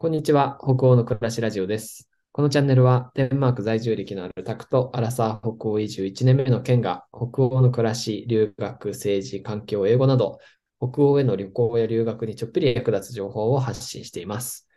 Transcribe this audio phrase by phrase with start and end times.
[0.00, 0.60] こんにちは。
[0.62, 2.08] 北欧の暮らしラジオです。
[2.30, 10.38] このチャンネルは、デンマーク在住歴のあるタクとアラサー北欧移住1年目の県が、北欧の暮らし、留学、政治、環境、英語など、
[10.78, 14.68] 北欧への旅行や留学にちょっぴり役立つ情報を発信しています。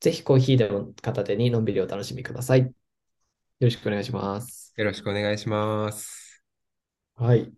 [0.00, 2.60] ぜひコーヒーでも片手にのんびりお楽しみください。
[2.60, 2.68] よ
[3.62, 4.74] ろしくお願いします。
[4.76, 6.44] よろしくお願いします。
[7.14, 7.50] はい。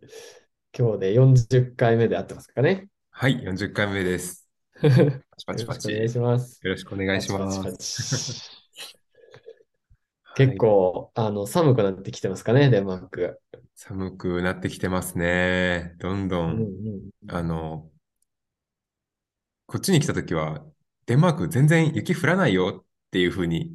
[0.72, 2.86] 今日で40回目で合ってますかね。
[3.10, 4.47] はい、40回目です。
[4.82, 5.88] よパチパチパチ。
[5.88, 6.62] ろしくお願いよします。
[6.62, 7.60] ろしくお願いします。
[7.62, 7.78] パチパチ
[8.12, 8.48] パチはい
[10.34, 13.40] 結構、あの、寒くなってきてますかね、デンマーク。
[13.74, 15.96] 寒くなってきてますね。
[15.98, 17.10] どんどうんん、うん。
[17.28, 17.90] あの、
[19.66, 20.64] こっちに来た時は、
[21.06, 23.72] デンマーク全然雪降らないよっていう風に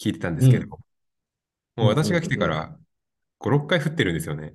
[0.00, 0.86] 聞いてたんですけど、うん
[1.76, 2.78] もう私が来てから
[3.38, 4.54] 5、6回降ってるんですよね。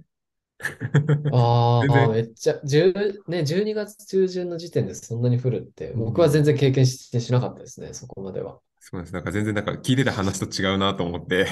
[1.29, 8.59] ああ、めっちゃ、10ね、12月中旬の時点でそんなに降るって、うん僕は全然経験してしなかったですね、そこまでは。
[8.79, 9.13] そうなんです。
[9.13, 11.47] なんか全然なんか聞いてた話と違うなと思って、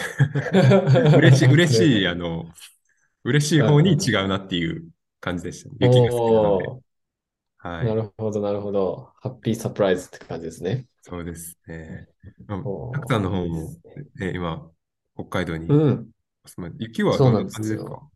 [1.18, 2.46] 嬉しい、嬉しい、あの、
[3.24, 4.90] 嬉しい方に違うなっていう
[5.22, 5.70] 感じでした。
[5.80, 6.82] 雪が好きなの
[7.58, 7.86] はい。
[7.86, 9.12] なるほど、なるほど。
[9.22, 10.88] ハッピーサプライズって感じですね。
[11.02, 12.08] そうですね。
[12.92, 13.80] たくさんの方いいもです
[14.20, 14.72] ね、ね、今、
[15.16, 16.12] 北海道にいうん。
[16.80, 18.10] 雪はそうどんななんですよ感じですか？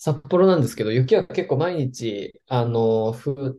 [0.00, 3.56] 札幌なんですけど、雪は結構毎日、あの、降っ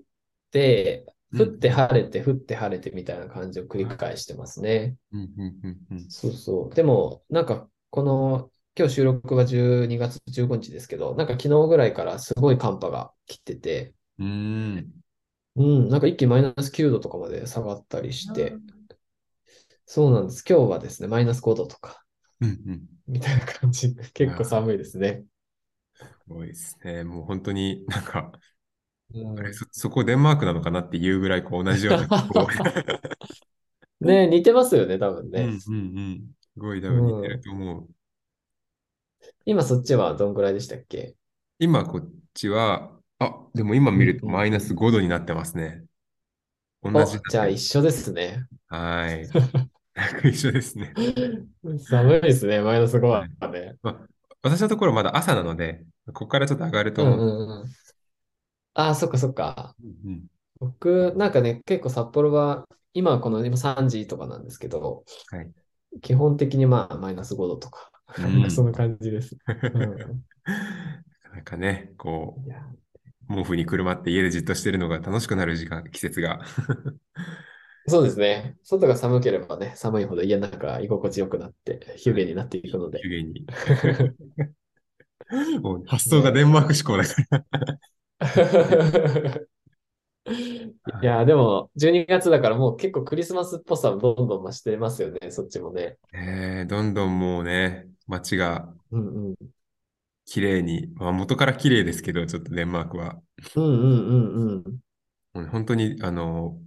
[0.49, 1.05] て、
[1.37, 4.97] 降って晴れて、降って晴れてみたいな感じを繰り返してますね。
[5.13, 6.73] うんうんうんうんそうそう。
[6.73, 14.91] でも、なんか、この、今日収録が12月15日ですけど、なんか昨日ぐらいからすごい寒波が来てて、うーん。
[15.55, 18.57] うん、なんか一気にマイナス9度とかまで下がったりして、
[19.85, 20.43] そうなんです。
[20.47, 22.03] 今日はですね、マイナス5度とか、
[22.39, 22.87] うんうん。
[23.07, 23.93] みたいな感じ。
[24.13, 25.23] 結構寒いですね。
[26.07, 27.03] すごいですね。
[27.03, 28.31] もう本当になんか、
[29.13, 32.07] うんあれ、そ、そこデンマークなのかなっていうぐらいこう同じような
[34.01, 35.41] ね似てますよね、多分ね。
[35.41, 36.31] うんうんうん。
[36.53, 37.89] すごい多分似てると思う。
[39.45, 41.15] 今そっちはどんぐらいでしたっけ？
[41.59, 45.85] 今こっちは、あ、でも今見るとうんうんマイナス5度になってますね。
[46.83, 48.47] 同お、じだじゃあ一緒ですね。
[48.67, 49.29] はい。
[50.29, 50.97] 一緒ですね。
[51.89, 53.77] 寒いですね、マイナス5はね。
[53.83, 54.07] まあ、
[54.43, 57.25] 私のところまだ朝なので、ここからちょっと上がるとうん思う。
[57.25, 57.69] うんうん。
[58.73, 59.75] ああ、そっかそっか。
[59.83, 60.27] うんうん
[60.59, 65.51] 僕、なんかね、結構札幌は、今はこの今3時とかなんですけど、はい
[66.01, 69.35] 基本的にまあマイナス5度とか、うん そんな感じです。
[69.47, 70.23] うん
[71.23, 72.37] なかなかね、こ
[73.29, 76.39] う、毛布にくるまって家でじっとしてるのが楽しくなる時間、季節が。
[77.87, 78.57] そうですね。
[78.63, 83.01] 外が寒ければね、寒いほど家の中が居心地よくなって、湯気になっていくので。
[83.03, 83.45] 湯気に。
[85.61, 87.43] もう発想がデンマーク志向だから。
[91.01, 95.97] いや、でも、12月だからもう結構クリスマスっぽさどんどん増してますよね、そっちもね。
[96.13, 99.35] えーどんどんもうね、街がうんうん。
[100.25, 103.21] 綺麗に、まあ、元から綺麗ですけど、ちょっとデンマークは。
[103.55, 104.81] うんうんうん
[105.33, 105.47] うん。
[105.49, 106.57] 本当に、あの、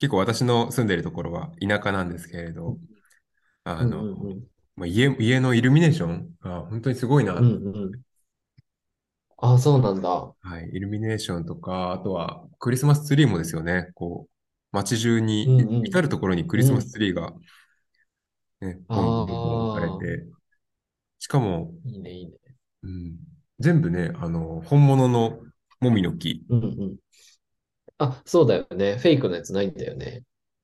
[0.00, 2.78] 結構私の住んでるところは田舎なんですけれど、
[3.64, 4.40] あの、うんうんうん
[4.76, 7.34] まあ、家、家のイルミネーションが本当にすごいな。
[7.34, 8.02] うんうん。
[9.38, 10.34] あ、そうなんだ。
[10.42, 13.90] はい、イルミネーションとか、あとはクリスマスツリーもですよね。
[13.94, 14.30] こう、
[14.72, 17.32] 街中うんに、うん至るところにクリスマスツリーが、
[18.60, 20.26] ね、あーボンボン置かれて、
[21.18, 22.32] しかも、いいね、いいね。
[22.82, 23.16] うん、
[23.58, 25.40] 全部ね、あの、本物の
[25.80, 26.96] もみの木でうんうん。
[28.00, 28.96] あ、そうだよね。
[28.96, 30.22] フェイクのやつないんだよね。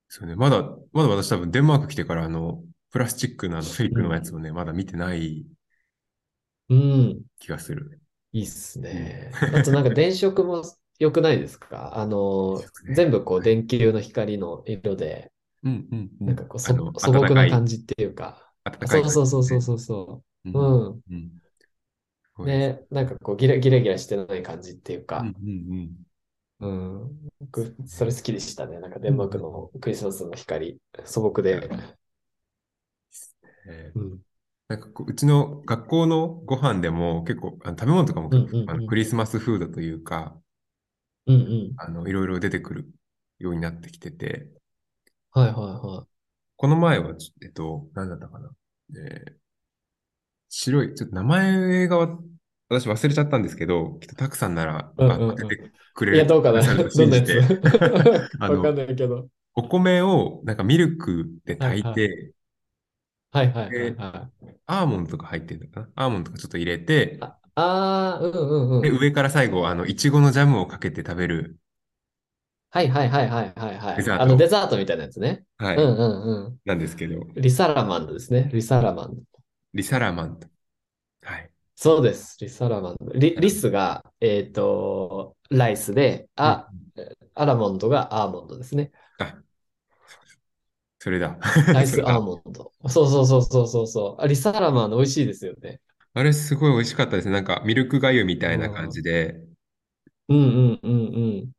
[0.09, 0.35] すよね。
[0.37, 5.45] まだ、まだ私多分デンマーク来てから、あの、プラスチックのあのフェイクのやつをね、まだ見てない
[6.69, 7.23] うん。
[7.39, 8.01] 気がする。
[8.33, 9.31] いいっすね。
[9.55, 10.63] あとなんか電飾も
[10.99, 11.97] 良くないですか？
[11.99, 15.33] あの、ね全部こう電球の光の色で、
[15.63, 16.27] うんうんうん。
[16.27, 18.51] なんかこう素あの素朴な感じっていうか。
[18.65, 19.63] 暖かいそうそうそうそうう。
[19.63, 20.49] そうそう。
[20.49, 21.01] うんうん。
[21.11, 21.31] うん。
[22.37, 25.97] そうですね、なんかこうギラギラギラしてない感じっていうか、うんうんうん。
[26.61, 27.29] うん。
[27.41, 28.79] 僕、それ好きでしたね。
[28.81, 31.69] なんかデンマークのクリスマスの光、素朴で。
[33.67, 34.21] えーうん。
[34.69, 40.41] なんかこう、うちの学校のご飯でも結構、あの食べ物とかもうんうんうんあのクリスマスフードというか、
[41.27, 41.39] うんう
[41.73, 41.77] ん。
[41.77, 42.91] あの、いろいろ出てくる
[43.39, 44.51] ようになってきてて、
[45.31, 45.55] はいはい
[45.87, 46.07] は
[46.57, 48.51] この前はえっと、何だったかな。
[48.97, 49.37] えー
[50.49, 52.19] 白い、ちょっと名前がわ
[52.69, 56.07] 私忘れちゃったんですけど、きっとたくさんなら、うんうんうんあ当ててくい。
[56.07, 56.63] れいや、どうかな
[56.95, 57.33] どんな信やつ
[58.47, 59.29] わかんないけど。
[59.55, 62.33] お米をなんかミルクで炊いはいて、
[63.31, 64.57] はいはいはいはい。
[64.67, 65.89] アーモンドとか入ってるのかな？
[65.97, 68.99] アーモンドとかちょっと入れて、ああー、うんうんうで、ん。
[68.99, 71.59] 上から最後、あの、いちごのジャムをかけて食べる
[72.71, 73.97] はいはいはいはいはいはい。
[73.97, 75.45] デザートあのデザートみたいなやつね。
[75.59, 75.77] はい。
[75.77, 76.61] うんうんうん。
[76.65, 78.51] なんですけど、リサラマンドですね。
[78.53, 79.23] リサラマンド。
[79.75, 80.49] リサラマンド。
[81.23, 81.53] はい。
[81.77, 82.39] そうです。
[82.41, 83.13] リサラマンド。
[83.13, 86.71] リリスが、えっ、と、ライスで、あ、
[87.35, 88.93] アラモンドがアーモンドですね。
[89.19, 89.43] あ、
[90.99, 91.39] それだ。
[91.73, 92.73] ライス アーモンド。
[92.89, 94.23] そうそうそうそうそうそう。
[94.23, 95.81] あリサラマンド美味しいですよね。
[96.15, 97.33] あれすごい美味しかったですね。
[97.33, 99.37] なんかミルク粥みたいな感じで、
[100.29, 100.41] うんう
[100.73, 101.53] んうんうん。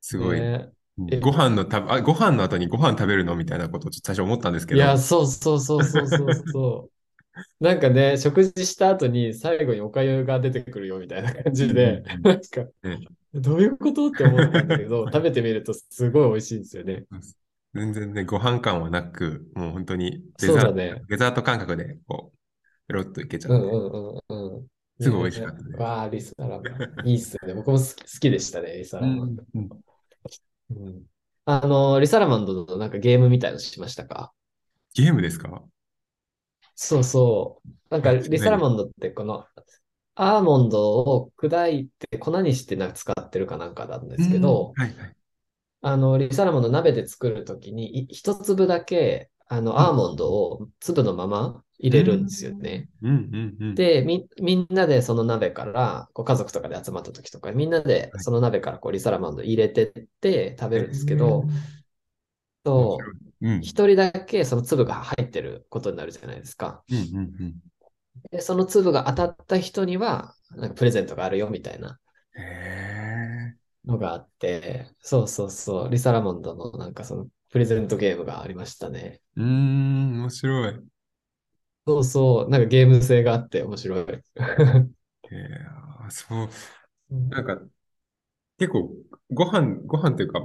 [0.00, 0.40] すごい。
[0.40, 0.70] ね
[1.10, 6.99] えご飯のたあ、ご飯の後にご飯食べるのみたいなことをちょっと最初思ったんですけど、いや、そうそうそうそうそうそう。
[7.60, 12.02] なんかね、食事した後に最後におかゆが出てくるよみたいな感じで、
[13.34, 14.08] どういうこと？
[14.08, 17.04] って思ったんだけど、 食べてみるとすごい美味しいんですよね。
[17.72, 21.02] 全然ね、ご飯感はなく、もう本当にデザート、ね。
[21.08, 22.38] デザート感覚で、こう、
[22.88, 24.66] ペロッといけちゃって、うんうんうんうん。
[25.00, 27.08] すごい美味しかったねねわあ、リサラマン。
[27.08, 27.54] いいっすよね。
[27.54, 29.44] 僕も好き好きでしたね、リサラマンド。
[29.54, 29.68] うん
[30.70, 31.02] うん
[31.46, 34.32] あの、リサラマンドのなんかゲームみたいのしましたか？
[34.94, 35.64] ゲームですか？
[36.82, 37.68] そうそう。
[37.90, 39.46] なんか、リサラマンドってこの、
[40.14, 45.16] アーモンドを砕いて粉にしてなんか使ってるかなんかなんですけど、うんはいはい。
[45.82, 52.88] あの、リサラマンド鍋で作るときに、い一粒だけ、あの、んアーモンドを粒のまま入れるんですよね。
[53.02, 53.74] うんうんうん。
[53.74, 61.48] で、み、みんなでその鍋から、こう家族とかで集まった時とか、みんなでその鍋からこうリサラマンド入れてって食べるんですけど、
[62.64, 63.29] そう、
[63.60, 66.82] 一人だけその粒が入ってることになるじゃないですか。
[66.90, 67.54] うんうんうん。
[68.30, 71.98] で、その粒が当たった人には、なんかプレゼントがあるよみたいな
[72.34, 79.20] へのがあって、そうそうそう、リサラマンドのなんかそのプレゼントゲームがありましたね。
[79.36, 79.42] ー。
[79.42, 80.90] うーん、面白い。
[81.86, 84.04] そうそう、なんかゲーム性があって面白い。
[84.04, 86.48] へーあそう。
[87.10, 87.60] なんか、
[88.58, 88.90] 結構、
[89.32, 90.40] ご飯、ご飯というか、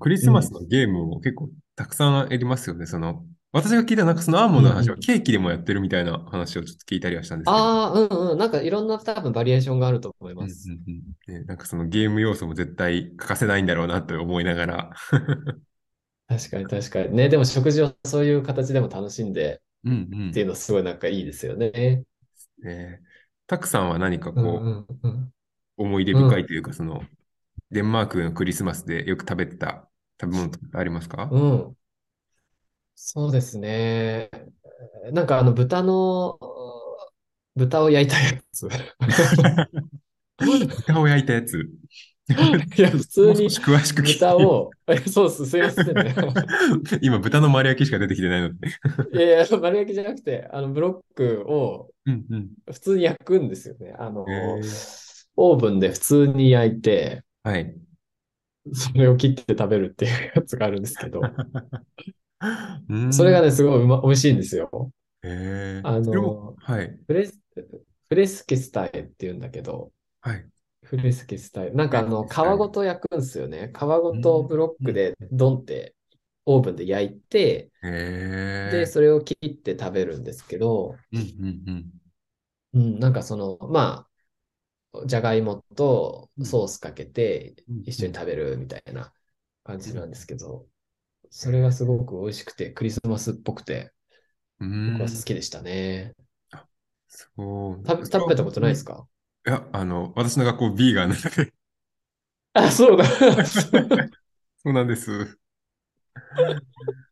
[0.00, 2.86] クリスマスのゲームも結構たくさんありますよね。
[2.86, 7.56] その、私が聞いたなんかそのアーモンドの話はうんうんケーキでもやってるみたいな話をちょっと聞いたりはしたんですけど。
[7.56, 8.38] ああ、うんうん。
[8.38, 10.70] なんかいろんな多分バリエーションがあると思いうんうんます。
[10.70, 14.90] うんねなんかそのゲーム要素も絶対欠かせないんだろうなと思いながら。
[16.28, 17.14] 確かに確かに。
[17.14, 22.04] ね、でも食事をそういう形でも楽しんでうんうんっていうのすごいなんかいいですよね。
[22.62, 23.00] ね
[23.46, 25.32] たくさんは何かこう、うんうんうん。
[25.76, 27.02] 思い出深いというか、その、
[27.70, 29.88] デンマークのクリスマスでよく食べてた
[30.22, 31.28] 食べ物とかありますか？
[31.30, 31.76] うん。
[32.94, 34.30] そうですね。
[35.12, 36.38] なんかあの豚の、
[37.56, 38.68] 豚を焼いたやつ。
[40.38, 41.68] 豚を焼いたやつ。
[42.78, 46.14] いや、普通にもう少し詳しく聞き豚を、えそうっす、すいませんね。
[47.02, 48.68] 今、豚の丸焼きしか出てきてないので。
[49.12, 52.48] いやいや、丸焼きじゃなくて、あのブロックをうんうん。
[52.72, 53.94] 普通に焼くんですよね。
[53.98, 54.60] あの、へ
[55.36, 57.74] オーブンで普通に焼いて、はい。
[58.72, 61.20] それを切って食べるっていうやつがあるんですけど、
[62.88, 64.90] うんそれがね、すごいうま、美味しいんですよ。
[65.22, 66.98] へーあのはい。
[67.06, 67.40] フレス、
[68.08, 70.44] フレスキスタイルって言うんだけど、はい。
[70.84, 71.74] フレスキスタイル。
[71.76, 73.72] なんかあの、皮ごと焼くんですよね。
[73.74, 75.94] 皮ごとブロックでドンって
[76.44, 81.92] オーブンで焼いて、へで、それを切って食べるんですけど、うんうんうん。
[82.74, 84.11] うん、なんかその、まあ、
[85.06, 87.54] じゃがいもとソースかけて
[87.84, 89.12] 一緒に食べるみたいな
[89.64, 90.66] 感じなんですけど、
[91.30, 93.92] それがすごく美味しくて、クリスマスっぽくて、
[94.60, 96.14] うん僕は好きでしたね。
[97.08, 97.84] そう。
[97.86, 98.94] 食べ、食べたことないですか？
[98.96, 99.08] か
[99.46, 101.52] いや、あの、私の学校ビーガンなので。
[102.54, 103.04] あ、そうだ。
[104.64, 105.38] そうなんです。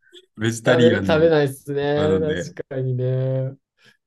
[0.37, 2.19] ベジタリアン食べないっすね。
[2.55, 3.57] 確かにね。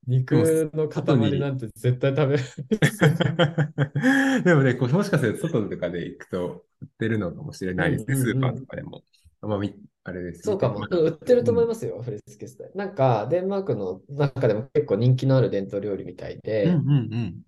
[0.07, 2.43] 肉の塊なんて絶対食べない。
[4.43, 9.03] でもね、こうもしかすると外とかで行くと売ってるのかもしれないですね、うんうんうんスーパーとかでも。
[9.41, 10.43] あまあ、みあれです。
[10.43, 10.85] そうかも。
[10.89, 12.75] うん売ってると思いますよ、フレスキスタイル。
[12.75, 17.41] なんか、デンマークの中でも結構人気のある伝統料理みたいで、うんうんうん。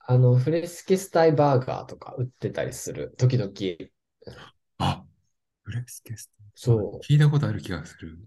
[0.00, 3.14] あの、フレスキスタイバーガーとか売ってたりする。
[3.16, 3.52] 時々。
[4.78, 5.04] あ、
[5.62, 6.32] フレスケスト。
[6.54, 8.18] そ聞いたことある気がする。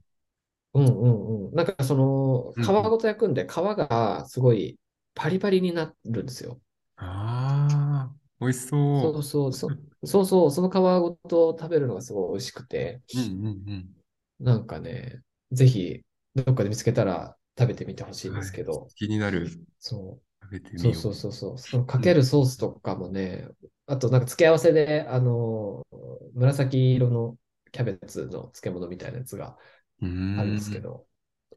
[0.74, 0.80] う。
[0.80, 1.54] うんうんうん。
[1.56, 4.80] なんかその、うん皮ごと焼くんで、皮がすごい
[5.16, 6.60] パリパリになるんですよ。
[6.98, 9.02] ああ、美味しそう。
[9.02, 10.08] そうそうそう。
[10.08, 10.52] そうそう。
[10.52, 13.96] その皮ごと食べるのがすごい美味しくて、うんうんうん。
[14.40, 16.02] なんかね、ぜひ、
[16.36, 19.50] どっかで見つけたら食べてみてほしいんですけど、気になる。
[19.80, 20.78] そ食べてう。
[20.78, 21.02] みよう。
[21.02, 21.58] そうそうそうそう。
[21.58, 23.48] そのかけるソースとかもね、
[23.86, 25.86] あとなんか付け合わせで、あの、
[26.34, 27.38] 紫色の
[27.72, 29.58] キャベツの漬物みたいなやつが
[30.02, 30.80] あるんですけ。
[30.80, 31.06] ど、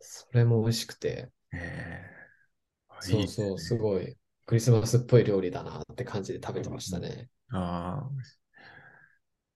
[0.00, 2.16] それも美味しくて、えー
[3.00, 4.16] そうそう、すごい
[4.46, 7.28] クリスマスっぽい料理だなって感じで食べてましたね。
[7.50, 8.10] ああ。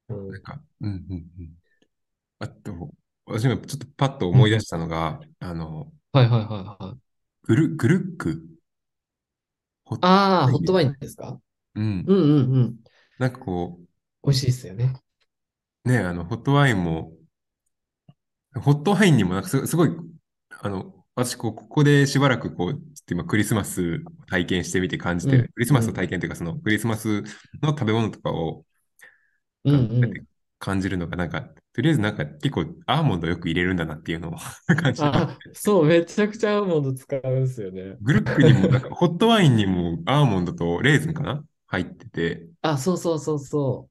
[0.08, 1.52] うんなんか、うんうんうん。
[2.38, 2.90] あと、
[3.26, 6.98] 私がちょっとパッと思い出したのが、あの、はいはいはいはい。
[7.44, 8.46] グル、グルック？
[10.02, 11.40] ああ、ホットワインですか？
[11.74, 12.04] うん。
[12.06, 12.76] うんうんうん。
[13.18, 13.80] なんかこ
[14.24, 14.94] 美味しいですよね。
[15.84, 17.12] う、ね、あの、ホットワインも、
[18.58, 19.90] ホットワインにもなんかすすごい、
[20.62, 27.22] あの、私こう、ここでしばらくこう、ちょっと今クリスマスを体験してみて感じて、うんクリスマスの体験というか、そのクリスマス
[27.62, 28.64] の食べ物とかを
[29.64, 30.26] うんうん。
[30.58, 31.42] 感じるのが、なんか、
[31.72, 34.36] とりあえずなんか結構アーモンドよく入れるんだなっていうのを
[34.76, 37.98] 感じあ、そう、めちゃくちゃアーモンド使うんですよね。
[38.00, 41.44] グルックにも、なんかホットワインにもアーモンドとレーズンかな？
[41.66, 43.90] 入ってて、あ、そうそうそうそう。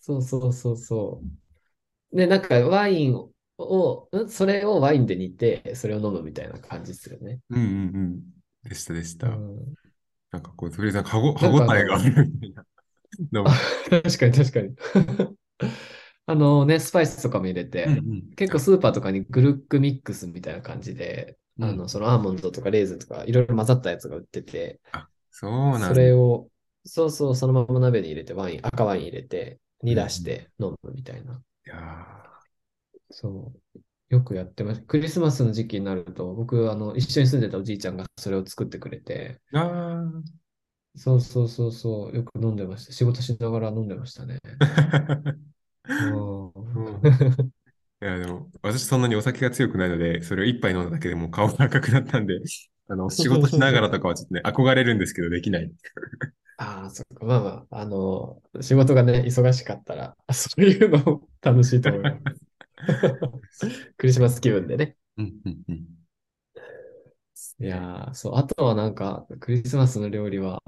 [0.00, 1.49] そうそうそうそう。
[2.12, 4.28] で、なんかワインを、ん？
[4.28, 7.40] それをワインで煮て、それを飲むみたいな感じですよね。
[7.50, 7.68] うんうんう
[8.68, 8.68] ん。
[8.68, 9.28] でしたでした。
[9.28, 9.74] うん、
[10.30, 11.30] なんかこう、とりあえず歯ご
[11.76, 12.64] えがあるみたいな。
[13.90, 14.74] 確かに確かに。
[16.26, 24.80] あのね、スパイスとかも入れて、うんうん結構スーパーとかにグルックミックスみたいな感じで、うんあの、そのアーモンドとかレーズンとかいろいろ混ざったやつが売ってて、
[25.30, 26.48] そうなんそれを、
[26.84, 31.42] そうそう、そのまま鍋に入れて、ワイン、赤ワイン入れて、煮出して飲むみたいな。
[31.66, 32.30] いや
[33.10, 33.80] そう。
[34.08, 34.86] よくやってました。
[34.86, 40.22] クリスマスの時期になると、僕、あの、一緒に住んでたおじいちゃんがそれを作ってくれて、ーあー。
[40.96, 42.92] そうそうそうそう、よく飲んでました。
[42.92, 44.38] 仕事しながら飲んでましたね。
[45.86, 47.52] うんうん
[48.02, 52.40] いや、でも、私そんなにお酒が強くないので、それを一杯飲んだだけでもう顔が赤くなったんで、
[52.88, 55.70] あの、仕事しながらとかはちょっとね、憧れるんですけど、できない。
[56.60, 57.24] ああ、そっか。
[57.24, 62.46] まあまあ、あの、仕事がね、忙しかったら、 そういうのも楽しいと思います。
[63.96, 64.96] クリスマス気分でね。
[65.18, 65.86] うん、うん、うん。
[67.60, 68.36] いやー、そう。
[68.36, 70.62] あとはなんか、クリスマスの料理は、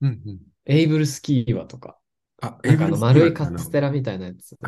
[0.00, 0.40] うん、うん。
[0.66, 1.98] エイブルスキーワとか、
[2.42, 4.58] あ、なんかあの丸いカのステラみたいなやつ。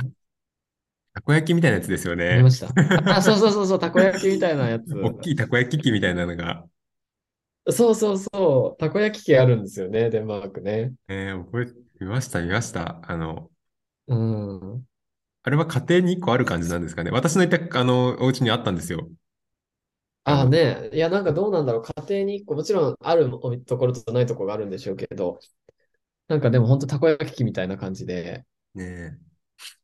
[1.14, 2.50] たこ焼きみたいなやつですよありねま。
[2.50, 2.76] した。
[3.08, 4.94] あ、そうそうそうそう、たこ焼きみたいなやつ。
[5.00, 6.66] 大きいたこ焼き器みたいなのが、
[7.70, 10.94] そうそうそう、たこ焼き器あるんですよね、デンマークね。
[11.08, 11.62] えー、覚
[12.00, 13.00] えました、見ました。
[13.08, 13.50] あの、
[14.06, 14.86] うん。
[15.44, 17.10] あれは家庭に1個ある感じなんですかね。
[17.12, 19.08] 私のいた、あの、お家にあったんですよ。
[20.24, 23.28] ああね、いや、なんかどうなんだろう、家庭に一個、もちろんある
[23.66, 25.40] ところとないところがあるんでしょうけど、
[26.28, 29.31] なんかでも本当たこ焼き器みたいな感じで、ね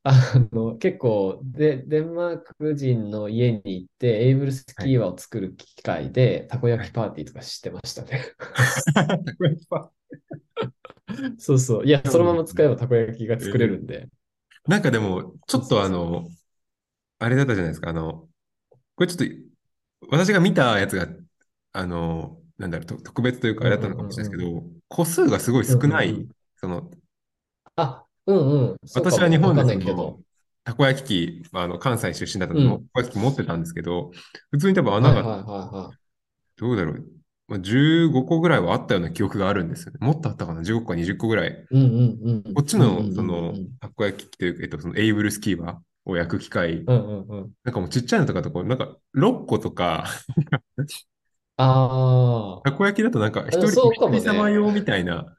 [0.02, 0.12] あ
[0.52, 8.34] の、結構で、デンマーク人の家に行って、エイブルスキーワを作る機会で、たこ焼きパーティーとかしてましたね。
[8.96, 9.24] え。
[9.24, 9.92] たこ焼きパ
[11.38, 11.86] そうそう。
[11.86, 14.08] いや、そのまま使えばたこ焼きが作れるんで。
[14.66, 16.28] なんかでも、ちょっとあの、
[17.18, 17.90] あれだったじゃないですか。
[17.90, 18.28] あの、
[18.96, 19.24] これちょっと、
[20.10, 21.08] 私が見たやつが、
[21.72, 26.96] あの、なんだろう、と特別というか、あれだったのかもしれないですけど、個数がすごい少ない、その、あ、
[28.28, 28.76] うんうん。
[28.94, 30.18] 私は日本でその。
[30.64, 34.10] たこ焼き器、まあ、あの関西出身だったので、うんたこ焼き器持ってたんですけど、
[34.50, 35.96] 普通に多分はい穴が、はいはいはい。
[36.56, 37.04] どうだろう、
[37.48, 39.98] まあ、15個ぐらいはあったような記憶があるんですよね。
[40.00, 41.66] もっとあったかな ?15 個か20個ぐらい。
[41.70, 42.54] うんうんうん。
[42.54, 47.50] こっちの、その、たこ焼き器というか、えっと、そのエイブルスキーバーを焼く機械、うんうんうん。
[47.64, 50.04] なんかもうちっちゃいのとかとこう、なんか6個とか、
[51.56, 55.34] あたこ焼きだとなんか一人、一人様用みたいな、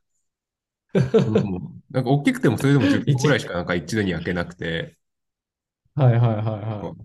[1.91, 4.97] なんか大きくてもそれでも10個ぐらいしかなんか一度に焼けなくて、
[5.95, 6.03] あ。
[6.05, 6.95] はいはいはいは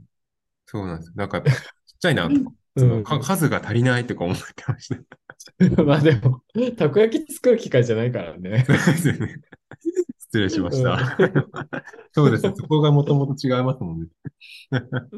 [0.67, 1.13] そうなんです。
[1.17, 1.53] なんかちっ
[2.01, 2.81] ちゃいなとか、い。
[2.81, 4.97] そのか数が足りないとか思ってました。
[5.61, 6.43] う んまあでも、
[6.77, 8.65] たこ焼き作る機会じゃないからね。
[8.67, 9.41] そうですよね。
[10.35, 11.17] 失礼しました。
[12.13, 12.55] そうですね。
[12.57, 14.09] そこがもともと違いますもんね。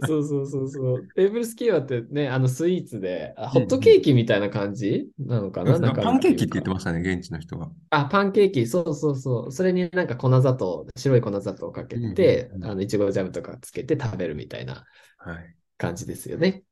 [0.06, 1.08] そうそうそうそう。
[1.14, 7.70] テーブルスキーワってね、あのスイーツで、あホットケーキみたいな感じなのかな、なんかパンケーキって言ってまましたね、現地の人は。
[7.88, 9.52] あ、パンケーキ、そうそうそう。
[9.52, 14.84] それになんか粉砂糖、白い粉砂糖をかけて、うんうんうんあの、いちごジャムとかつけて食べるみたいな
[15.16, 15.56] はい。
[15.78, 16.62] 感じですよね。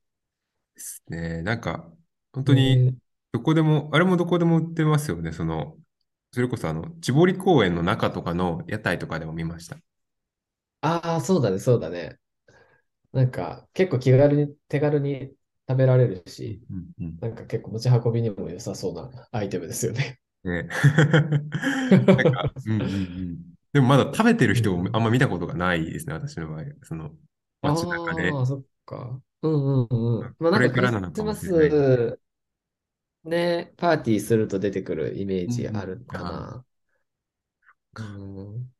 [0.75, 1.43] ですね。
[1.43, 1.91] なんか、
[2.33, 2.95] 本当に、ね
[3.33, 5.33] どこでも、あれもどこでも売ってますよね。
[5.33, 5.77] その、
[6.35, 9.79] それこそあの、千堀公園の中とかの屋台とかでも見ました。
[10.81, 12.19] ああ、そうだね、そうだね。
[13.13, 15.37] なんか、結構気軽に、手軽に
[15.69, 17.19] 食べられるし、うんうん。
[17.21, 20.21] なんか結構持ち運びにも良さそうなアイテムですよね。
[20.45, 20.69] ね。
[22.17, 22.99] なんか、うんうんう
[23.35, 23.55] ん。
[23.73, 26.65] でもまだ食べてる人をあんま見たことがないですね、私の場合。
[26.83, 27.13] その、
[27.63, 28.37] 街中で。
[28.37, 29.21] ああ、そっか。
[29.43, 30.37] うんうんうん。
[30.39, 32.21] まあなんかクリスマス、
[33.25, 36.65] ね、パーティーすると出てくるイメージあるかな。
[37.97, 38.71] うん。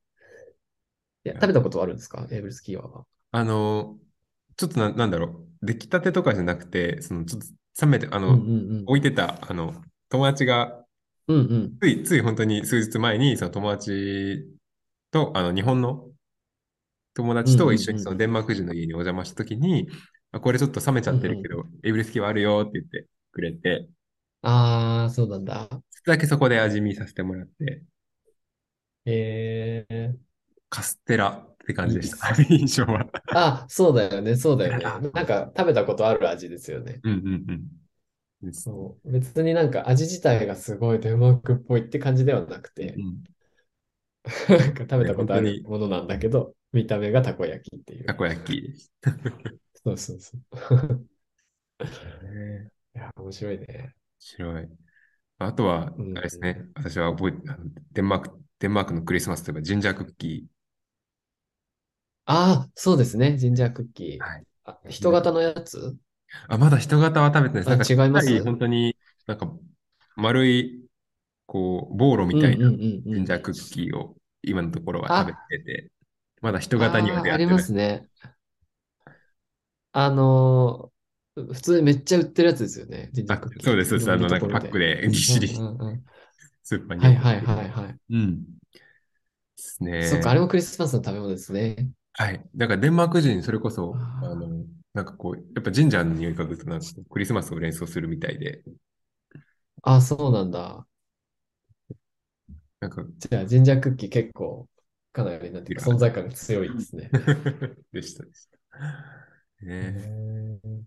[1.25, 2.27] いや、食べたことあるんですか？
[2.31, 3.07] エイブルスキーワは。
[3.33, 3.99] あの、
[4.57, 5.67] ちょっとな、なんだろう。
[5.67, 8.85] 出来たてとかじゃなくて、その、ちょっと冷めて、あの、うんうんうん。
[8.87, 10.85] 置いてた、あの、友達が、
[11.27, 11.79] うんうん。
[11.81, 14.45] つい、つい本当に数日前に、その友達
[15.11, 16.11] と、あの、日本の
[17.15, 19.89] 友達と一緒にそのデンマーク人の家にお邪魔したときに、
[20.33, 23.89] あこれちょっと冷めちゃってるけど、エビレスキはあるよって言ってくれて、
[24.45, 25.69] ああ、そうなんだ。
[25.71, 27.83] ちょっとだけそこで味見させてもらって、
[29.07, 30.35] ええ
[30.69, 32.43] カステラって感じでした。
[32.43, 33.07] いい印象は。
[33.33, 35.11] あ、そうだよね、そうだよね。
[35.13, 37.03] なんか食べたことある味ですよね。
[37.03, 37.27] うんうん
[38.43, 38.51] うん。
[38.51, 39.13] ですそう。
[39.13, 43.25] 別になんか味自体がすごいデンマークっぽいって感じではなくてう、ん、
[44.49, 48.07] なんか食べたことあるものなんだけど、見た目がたこ焼きっていう。
[48.07, 48.93] たこ焼きです。
[49.85, 51.09] そうそうそう。
[52.23, 53.95] ねいや、面白いね。
[54.19, 54.69] 白い。
[55.39, 56.67] あとは、あうんれですね。
[56.75, 57.39] 私は覚えて、
[57.93, 60.47] デンマーク、デンマークのクリスマスといえばジンジャークッキ
[62.27, 63.37] ああ、そうですね。
[63.37, 64.19] ジンジャークッキー。
[64.21, 65.79] はいあ、人型のやつ？
[65.79, 65.95] ー。
[66.49, 67.67] あ、まだ人型は食べてないです。
[67.69, 68.43] あなんか、違います？
[68.45, 69.53] 本当になんか、
[70.17, 70.87] 丸い、
[71.47, 75.91] こう、ボーロみたいなうんうんうんうんジンジャークッキーを今のところは食べてて、
[76.41, 77.55] まだ人型にはあーあり出会ってない。
[77.55, 78.09] ますね。
[79.93, 80.94] あのー
[81.35, 83.11] 普通にめっちゃ売ってるやつですよね。
[83.29, 83.41] あ。
[83.61, 84.13] そうです、そうです。
[84.13, 86.05] あの、なんかパックで ぎっしりうんうんうん
[86.63, 87.99] スーパーにはいはいはいはい。
[88.11, 88.45] うん。
[89.57, 90.01] ですね。
[90.01, 91.91] そっか、あれもクリスマスの食べ物ですね。
[92.13, 92.45] はい。
[92.55, 94.49] だからデンマーク人、それこそ、あの、
[94.93, 98.63] なんかこう、やっぱジンジャーの匂い嗅ぐと、なんかクリスマスを連想するみたいで、
[99.83, 100.87] あ、そうなんだ。
[102.81, 104.69] なんか、じゃあ、ジンジャークッキー結構、
[105.13, 107.11] かなり、なんていうか、存在感が強いですね。
[107.93, 108.59] でした、でした。
[109.63, 110.85] へねー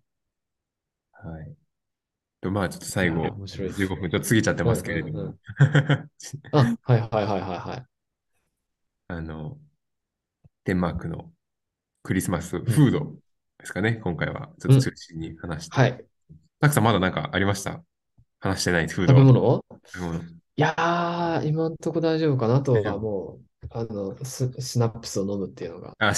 [1.24, 1.56] はい。
[2.42, 5.40] と、まあ、ちょっと最後面白いですね15分ちょっと過ぎちゃってますけれどもうんうん、
[6.52, 7.86] あ、はいはいはいはいはい。
[9.10, 9.58] あの、
[10.66, 11.32] デンマークの
[12.04, 13.16] クリスマスフード
[13.58, 15.76] ですかね、今回はちょっと中心に話して。
[15.76, 16.06] はい。
[16.60, 17.82] たくさんまだなんかありました？
[18.40, 19.14] 話してないフード。
[19.14, 19.66] 食べ物？
[20.58, 22.56] いやー、今んとこ大丈夫かな。
[22.56, 26.14] あとはもう、あの、ス、シナプスを飲むっていうのがあ、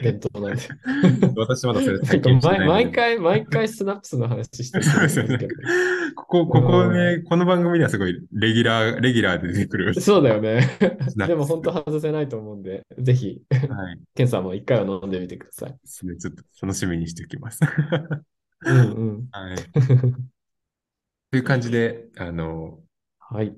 [0.00, 0.62] 伝統なんで。
[1.36, 5.38] 私まだそれ体験してないので毎回、毎回スナプスの話してるんですけど。
[6.16, 10.00] ここ、ここね、この番組ではすごいレギュラー、レギュラーで出てくる。
[10.00, 10.66] そうだよね。
[11.16, 14.00] でも本当外せないと思うんで、ぜひ、はい。
[14.14, 15.72] ケンさんも一回は飲んでみてください。
[15.72, 16.16] ですね。
[16.16, 17.60] ちょっと楽しみにしておきます。
[18.64, 19.28] うんうん。
[19.32, 19.56] はい。
[21.30, 22.78] という感じで、あの、
[23.18, 23.54] はい。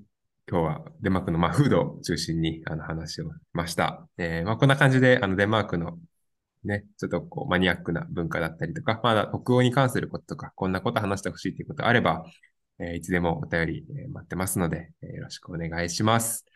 [0.50, 4.08] 今日はデンマークの、まあ、フードを中心にあの話をしました。
[4.16, 5.98] えーまあ、こんな感じで、あの、デンマークの
[6.64, 12.24] ね、ちょっとこうマニアックな文化だったりとか、まだ北欧に関することとか、こんなこと話してほしいということがあれば、
[12.80, 16.46] えーいつでもお便り、えー待ってますので、えーよろしくお願いします。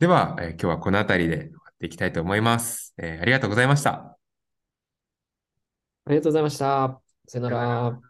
[0.00, 2.94] では、えー今日はこの辺りで終わっていきたいと思います。
[2.98, 4.18] えーありがとうございました。
[6.04, 7.00] ありがとうございました。
[7.26, 8.09] さよなら。